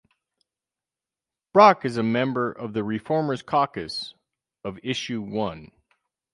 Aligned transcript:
Brock 1.53 1.85
is 1.85 1.95
a 1.97 2.01
member 2.01 2.51
of 2.51 2.73
the 2.73 2.79
ReFormers 2.83 3.45
Caucus 3.45 4.15
of 4.63 4.79
Issue 4.81 5.21
One. 5.21 5.71